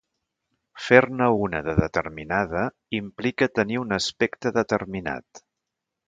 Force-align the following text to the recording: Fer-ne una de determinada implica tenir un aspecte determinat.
Fer-ne 0.83 1.25
una 1.47 1.59
de 1.67 1.75
determinada 1.79 2.63
implica 2.99 3.49
tenir 3.59 3.77
un 3.83 3.97
aspecte 4.01 4.53
determinat. 4.57 5.43